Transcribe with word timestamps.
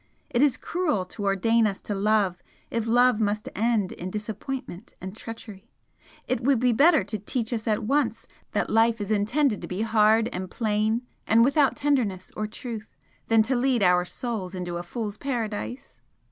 It 0.31 0.41
is 0.41 0.57
cruel 0.57 1.05
to 1.05 1.25
ordain 1.25 1.67
us 1.67 1.79
to 1.81 1.93
love, 1.93 2.41
if 2.71 2.87
love 2.87 3.19
must 3.19 3.49
end 3.53 3.91
in 3.91 4.09
disappointment 4.09 4.95
and 4.99 5.15
treachery! 5.15 5.69
It 6.27 6.41
would 6.41 6.59
be 6.59 6.73
better 6.73 7.03
to 7.03 7.19
teach 7.19 7.53
us 7.53 7.67
at 7.67 7.83
once 7.83 8.25
that 8.53 8.71
life 8.71 8.99
is 8.99 9.11
intended 9.11 9.61
to 9.61 9.67
be 9.67 9.83
hard 9.83 10.27
and 10.33 10.49
plain 10.49 11.03
and 11.27 11.43
without 11.45 11.75
tenderness 11.75 12.31
or 12.35 12.47
truth, 12.47 12.97
than 13.27 13.43
to 13.43 13.55
lead 13.55 13.83
our 13.83 14.03
souls 14.03 14.55
into 14.55 14.77
a 14.77 14.81
fool's 14.81 15.17
paradise!" 15.17 16.01